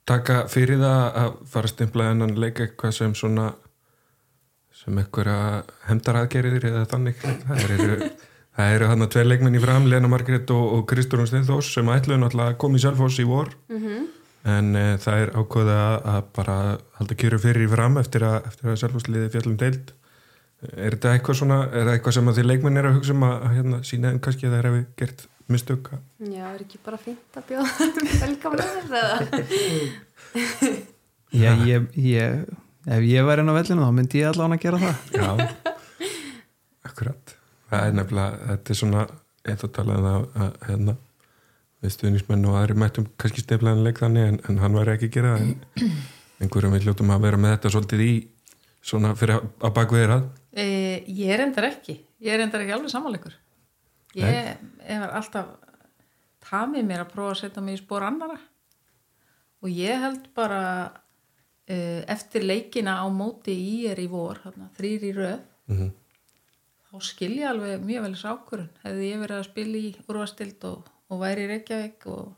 [0.07, 3.51] taka fyrir það að fara að stimpla hennan leik eitthvað sem svona
[4.77, 7.21] sem einhverja hemdaraðgerðir eða þannig.
[7.21, 8.09] Það eru,
[8.57, 11.91] það eru hann að tveir leikmenn í fram Lena Margrét og, og Kristórun Steinþós sem
[11.93, 13.53] ætluðu náttúrulega að koma í Selfoss í vor.
[14.47, 15.79] En e, það er ákveða
[16.13, 16.57] að bara
[16.99, 19.95] halda kjöru fyrir í fram eftir að, eftir að Selfoss liði fjallum deild.
[20.73, 23.25] Er þetta eitthvað svona, er það eitthvað sem að því leikmenn er að hugsa um
[23.27, 25.91] að, að hérna, sína en kannski að það er hefði gert mistök?
[25.93, 27.89] Að Já, er ekki bara fínt að bjóða
[28.23, 29.17] velkamlega eða?
[31.35, 32.47] Já, ég, ég,
[32.87, 34.95] ef ég væri inn á vellinu þá myndi ég allan að gera það.
[35.17, 35.29] Já,
[36.87, 37.35] akkurat.
[37.67, 39.03] Það er nefnilega, þetta er svona
[39.47, 40.97] eitt að tala um það að hérna
[41.83, 45.15] við stuðnismenn og aðri mættum kannski steflaðan leik þannig en, en hann var ekki að
[45.19, 45.53] gera það.
[46.37, 48.11] En einhverjum við hljóttum að vera með þetta svolítið í
[48.87, 50.19] svona fyrir að, að bak við þeirra
[50.57, 51.99] E, ég er endar ekki.
[52.23, 53.35] Ég er endar ekki alveg samanleikur.
[54.17, 54.55] Ég
[54.87, 55.51] hef alltaf
[56.47, 58.39] tamið mér að prófa að setja mig í spór annara
[59.61, 60.61] og ég held bara
[61.67, 64.39] eftir leikina á móti í er í vor
[64.77, 65.39] þrýr í röð.
[65.67, 65.89] Mm
[66.87, 71.21] þá skilja alveg mjög vel ákvörun hefði ég verið að spila í úrvastild og, og
[71.21, 72.31] væri í Reykjavík og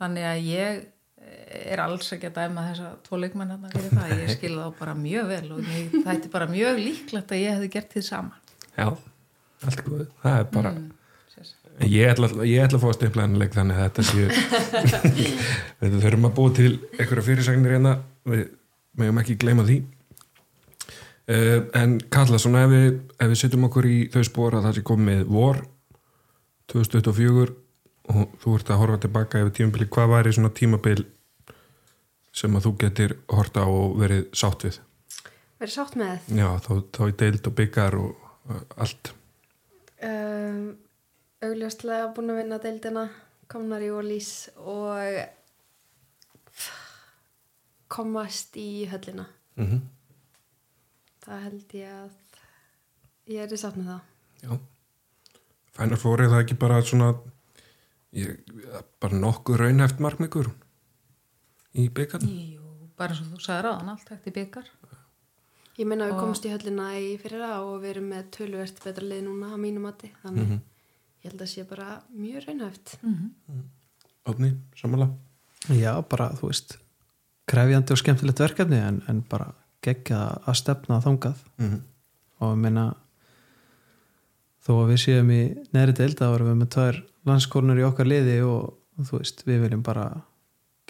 [0.00, 4.14] þannig að ég eh, er alls ekki að dæma þessa tvo leikmenn hérna fyrir það,
[4.22, 7.70] ég skilja þá bara mjög vel og það er bara mjög líklegt að ég hefði
[7.76, 8.40] gert því sama.
[8.72, 8.88] Já,
[9.68, 10.90] allt góð, það er bara mm.
[11.80, 14.26] Ég, ætla, ég ætla að fá að steflaðan leik þannig að þetta séu
[15.82, 17.96] við þurfum að búa til einhverja fyrirsagnir hérna.
[18.28, 18.44] Við
[18.98, 19.78] meðum ekki gleyma því.
[21.32, 24.78] Uh, en Kalla, svona ef við, ef við setjum okkur í þau spóra að það
[24.78, 25.60] sé komið vor
[26.72, 27.52] 2024
[28.12, 31.04] og þú ert að horfa tilbaka yfir tímabili, hvað væri svona tímabil
[32.34, 34.80] sem að þú getur horta og verið sátt við?
[35.62, 36.30] Verið sátt með?
[36.34, 39.12] Já, þá, þá í deild og byggar og uh, allt.
[40.02, 40.64] Um,
[41.42, 43.04] augljóslega búin að vinna deildina
[43.52, 45.22] komnar í Ólís og
[47.92, 49.26] komast í höllina.
[49.60, 49.82] Mm
[51.22, 52.38] það held ég að
[53.30, 54.56] ég er í sátt með það Já.
[55.76, 57.10] Final Four er það ekki bara svona
[58.18, 58.40] ég,
[58.98, 60.48] bara nokkuð raunhæft markmikur
[61.78, 62.64] í byggarn Jú,
[62.98, 64.66] bara og þú sagði ráðan allt hægt í byggar
[65.78, 69.06] ég meina við Og- komst í höllina í fyrra og við erum með tölvert betra
[69.12, 70.58] lið núna á mínu mati þannig
[71.22, 72.96] ég held að sé bara mjög raunhæft.
[74.28, 75.12] Átni, samanlega
[75.78, 76.76] Já, bara, þú veist
[77.50, 81.42] krefjandi og skemmtilegt verkefni en, en bara geggja að stefna þangað.
[81.62, 81.80] Mm
[82.42, 82.84] og ég meina
[84.62, 85.40] þó að við séum í
[85.74, 89.44] neðri deilda þá erum við með tvær landskornur í okkar liði og, og þú veist,
[89.46, 90.06] við viljum bara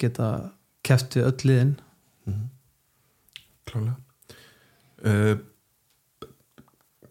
[0.00, 0.28] geta
[0.86, 1.74] keft við öll liðin.
[3.68, 3.94] Klálega
[5.06, 5.36] uh,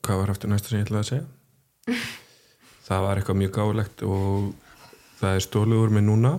[0.02, 2.02] Hvað var aftur næsta sem ég ætlaði að segja?
[2.92, 4.52] það var eitthvað mjög gáulegt og
[5.22, 6.34] það er stólið úr mig núna.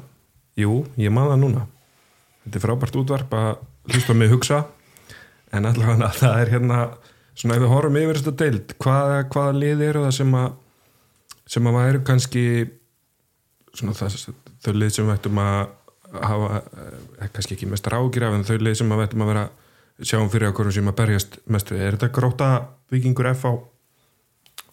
[0.58, 1.64] Jú, ég man það núna.
[2.44, 3.50] Þetta er frábært útvarp að
[3.92, 4.64] hlusta mig hugsa.
[5.52, 6.82] En allavega það er hérna
[7.32, 10.50] svona ef við horfum yfir þetta deild hvaða, hvaða lið eru það sem að
[11.52, 12.44] sem að væru kannski
[13.72, 14.18] svona það,
[14.62, 15.58] þau lið sem við ættum að
[16.22, 19.44] hafa, eh, kannski ekki mest rákir af en þau lið sem við ættum að vera
[20.02, 22.50] sjáum fyrir okkur sem að berjast mest er þetta gróta
[22.92, 23.54] vikingur FH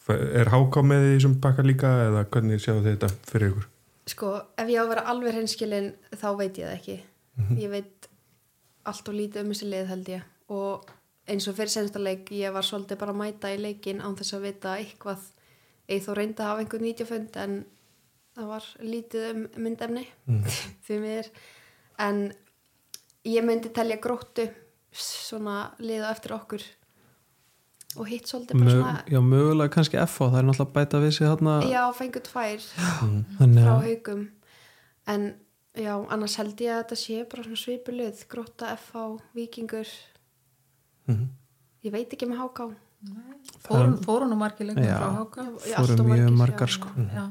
[0.10, 3.68] er háká með því sem bakka líka eða hvernig sjáu þið þetta fyrir ykkur?
[4.10, 6.98] Sko, ef ég á að vera alveg hreinskilin þá veit ég það ekki.
[7.60, 8.08] Ég veit
[8.90, 10.30] allt og lítið um þessi lið held ég.
[10.50, 10.94] Og
[11.30, 14.38] eins og fyrir sensta leik ég var svolítið bara að mæta í leikin án þess
[14.38, 15.28] að vita eitthvað.
[15.90, 17.60] Eða þó reyndi að hafa einhvern nýtjafönd en
[18.40, 20.06] það var lítið um myndefni
[20.88, 21.30] því mér
[22.00, 22.22] en
[23.28, 24.48] ég myndi telja gróttu
[24.96, 26.64] svona liða eftir okkur
[28.00, 31.12] og hitt svolítið bara Mög, svona Já, mögulega kannski FH, það er náttúrulega bæta við
[31.18, 31.56] sig þarna.
[31.70, 32.66] Já, fengur tvær
[33.40, 34.22] þannig frá haugum
[35.08, 35.26] en
[35.76, 39.88] já, annars held ég að þetta sé bara svona svipulið, gróta, FH, vikingur
[41.10, 41.28] Mhm.
[41.84, 42.70] ég veit ekki með háká.
[43.64, 44.98] Fórun, fórun og margir lengur Já.
[45.00, 46.74] frá háka Já, fóru allt of mjög margir, margar já.
[46.76, 46.90] sko.
[46.98, 47.30] Já,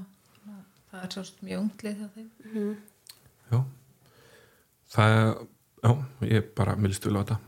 [0.93, 2.29] það er sást mjög unglið hjá þeim.
[2.45, 2.77] Mhm.
[3.53, 3.65] Já.
[4.89, 5.47] Það,
[5.85, 7.39] já, ég bara milst vil á þetta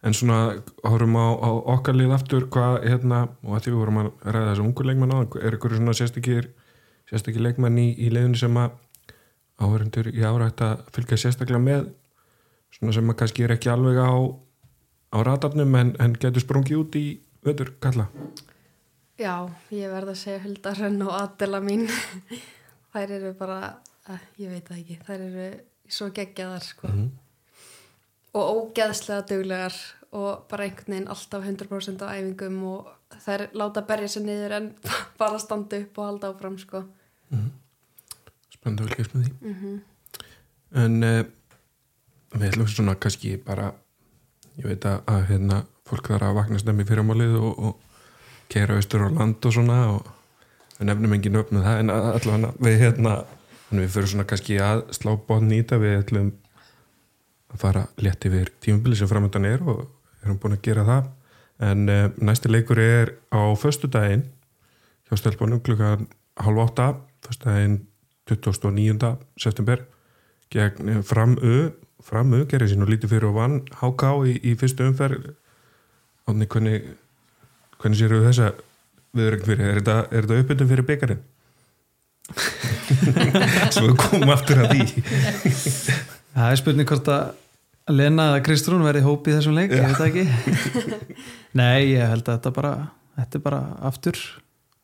[0.00, 3.98] En svona, horfum á, á okkar lið aftur hvað, hérna, og að því við vorum
[4.00, 6.48] að ræða þessu ungu leikmenn á, er ykkur svona sérstakir
[7.10, 8.78] sérstakir leikmenn í, í leiðinu sem að
[9.60, 11.90] áhverjandur í ára ætti að fylgja sérstaklega með
[12.72, 14.12] svona sem að kannski er ekki alveg á
[15.10, 17.04] á ratarnum en, en getur sprungið út í
[17.44, 18.06] veitur kalla
[19.20, 19.34] já,
[19.74, 21.88] ég verð að segja Huldarönn og Adela mín
[22.92, 23.58] þær eru bara,
[24.08, 25.48] eh, ég veit það ekki þær eru
[25.90, 26.88] svo geggjaðar sko.
[26.88, 27.10] Mhm.
[28.34, 29.76] Og ógeðslega duglegar
[30.10, 32.90] og bara einhvern veginn alltaf 100% á æfingum og
[33.24, 34.72] þær láta berja sér niður en
[35.20, 36.82] bara standa upp og halda áfram sko.
[38.50, 39.54] spennandi að fylgjast með því.
[39.54, 39.78] Mm
[40.70, 41.24] en uh,
[42.36, 43.72] við ætlum svona kannski bara
[44.58, 49.06] ég veit að, að hérna, fólk þarf að vakna stemmi fyrirmálið og, og keira austur
[49.06, 50.10] á land og svona og
[50.78, 53.16] við nefnum engin upp með það en allavega við hérna
[53.70, 55.80] við fyrir svona kannski að slá bóðn í þetta.
[55.82, 56.30] Við ætlum
[57.50, 59.86] að fara létt yfir tímubili sem framöndan er og
[60.24, 61.10] erum búin að gera það.
[61.70, 64.24] En uh, næsti leikur er á föstu daginn
[65.08, 66.06] hjá stelpunum klukkan
[66.40, 66.94] halv átta
[67.26, 67.78] föstu daginn
[68.30, 69.16] 29.
[69.38, 69.84] september
[70.50, 75.34] gegn framu framu, gerir sín og lítið fyrir og vann HK í, í fyrstu umferð.
[76.24, 76.86] Átni, hvernig
[77.80, 78.52] hvernig séru þessa
[79.16, 79.68] viðrögn fyrir?
[79.68, 81.22] Er þetta, þetta uppbytun fyrir byggarinn
[83.74, 84.84] svo komum aftur að því
[86.34, 87.30] Það er spurning hvort að
[87.90, 90.84] Lena eða Kristrún verði hópi í þessum leik, ég veit það ekki.
[91.58, 92.72] Nei, ég held að þetta bara
[93.16, 94.20] þetta er bara aftur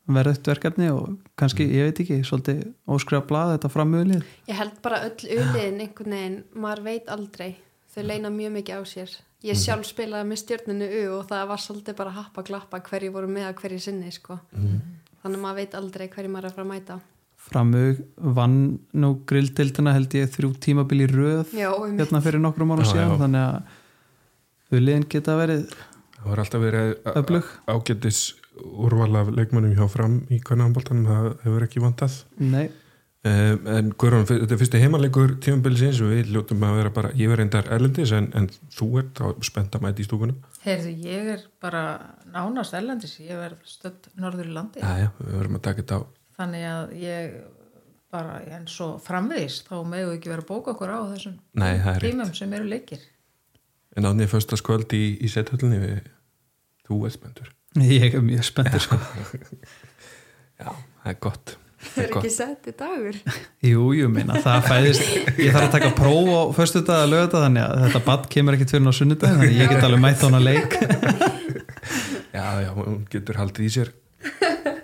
[0.07, 2.61] verðugt verkefni og kannski, ég veit ekki svolítið
[2.95, 7.49] óskrifa blað þetta framöðlið ég held bara öll uliðin einhvern veginn, maður veit aldrei.
[7.95, 9.15] Þau leina mjög mikið á sér.
[9.43, 9.61] Ég Mhm.
[9.63, 13.47] sjálf spilaði með stjórninu U og það var svolítið bara happa glappa hverju voru með
[13.51, 14.39] að hverju sinni sko.
[14.51, 14.81] Mhm.
[15.23, 16.99] þannig að maður veit aldrei hverju maður er að fara að mæta
[17.47, 18.01] framög
[18.37, 18.57] vann
[18.93, 23.13] nú grilltildina held ég þrjú tímabil í röð Já, um hérna fyrir nokkrum árum síðan
[23.15, 23.19] já.
[23.23, 25.69] þannig að uliðin geta verið
[26.17, 28.23] það var alltaf verið ágætis
[28.57, 32.21] úrval af leikmönnum hjá fram í kvennanboltanum, það hefur ekki vantað.
[32.41, 32.67] Nei,
[33.27, 37.27] Um, en Guðrún, þetta er fyrsti heimalegur tímabilisins og við ljótum að vera bara ég
[37.31, 38.45] verð reyndar erlendis en, en
[38.77, 40.37] þú ert spennt að mæta í stúkunum.
[40.63, 41.81] Heyrðu, ég er bara
[42.31, 44.83] nánast erlendis, ég verð stödd norður í landi.
[44.85, 46.01] Já, já, við verðum að taka þetta á
[46.37, 47.37] Þannig að ég
[48.13, 51.97] bara eins og framvegis, þá við ekki vera að bóka okkur á þessum Nei, er
[51.97, 52.05] rétt.
[52.05, 53.03] tímum sem eru leikir.
[53.97, 56.11] En ánið föstaskvöld í, í sethöllinni við,
[56.87, 57.53] þú ert spenntur
[57.85, 58.97] ég er mjög spenntur sko.
[60.61, 60.71] Já,
[61.03, 63.17] það er gott það er ekki sett í dagur
[63.67, 65.03] Jú, jú, minna, það fæðist
[65.37, 68.57] ég þarf að taka próf á föstu dag að lögða þannig að þetta badd kemur
[68.57, 70.77] ekkit fyrir á sunnudag þannig að ég get alveg mætt á hana leik
[72.37, 73.93] Já, já, hún getur haldið í sér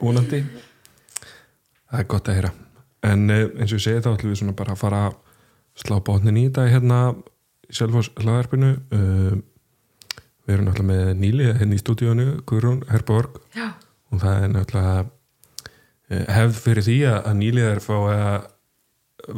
[0.02, 0.44] vonandi
[1.94, 2.50] Það er gott að heyra.
[3.06, 5.18] En eh, eins og ég segi þá ætlum við svona bara að fara að
[5.84, 7.00] slá bátnin í þetta hérna
[7.70, 9.44] í Selfoss hlaðarpinu um,
[10.44, 13.38] Við erum náttúrulega með Níli hérna í stúdíónu, Guðrún Herborg.
[13.56, 13.70] Já.
[14.12, 14.96] og það er náttúrulega
[16.10, 18.50] eh, hefð fyrir því að Níli er fá að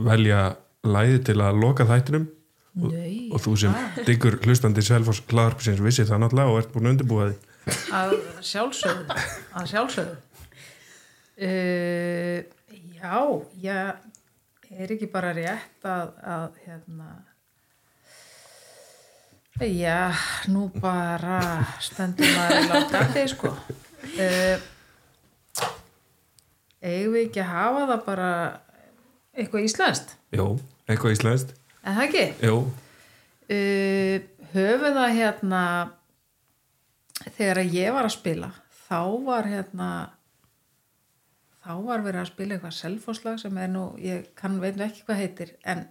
[0.08, 0.40] velja
[0.88, 2.26] læði til að loka þættinum.
[2.76, 2.96] Og,
[3.32, 3.76] og þú sem
[4.08, 8.16] diggur hlustandi Selfoss hlaðarpisins vissi það náttúrulega og ert búin að undirbúa því að
[8.46, 9.16] sjálfsögðu,
[9.58, 10.16] að sjálfsögðu.
[11.36, 12.46] Uh,
[12.96, 13.16] já,
[13.60, 17.10] ég er ekki bara rétt að, að hérna,
[19.68, 20.16] já,
[20.48, 21.42] nú bara
[21.84, 23.52] stendur maður í látandi, sko.
[24.16, 24.64] Uh,
[26.86, 28.32] eigum við ekki að hafa það bara
[29.36, 30.48] eitthvað íslenskt, Jó,
[30.88, 32.26] eitthvað íslenskt en það ekki?
[32.48, 32.58] Jó,
[33.52, 34.18] uh,
[34.56, 35.64] höfum það hérna
[37.36, 38.52] þegar ég var að spila
[38.86, 39.90] þá var hérna
[41.66, 45.06] þá var verið að spila eitthvað selfosslag sem er nú, ég kann veit nú ekki
[45.08, 45.88] hvað heitir en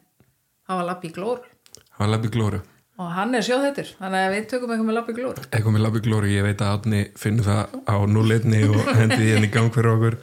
[0.69, 1.51] það var Lappi Glóru.
[1.75, 2.61] Það var labbi glóru.
[3.03, 5.45] Og hann er sjóðhættur, þannig að við tökum eitthvað með Lappi Glóru.
[5.51, 9.31] Eitthvað með labbi glóru, ég veit að Átni finnur það á núleitni og hendi því
[9.33, 10.19] henni gang fyrir okkur.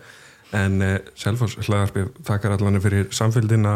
[0.56, 3.76] En uh, Selfoss hlaðarpið þakkar allan fyrir samfélgina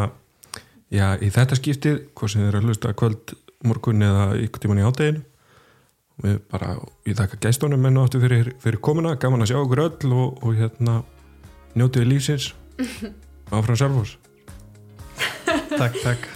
[0.92, 3.36] já, í þetta skiptið hvað sem eru að hlusta kvöld
[3.66, 5.24] morgun eða ykkur tíman í hátteginu
[6.24, 6.74] við bara,
[7.08, 10.38] ég þakka gæstónum menn og áttu fyrir, fyrir komuna, gaman að sjá okkur öll og,
[10.40, 11.00] og hérna
[11.76, 12.50] njótiði lífsins.
[13.56, 14.18] Áfram Selfoss.
[15.76, 16.32] Takk, takk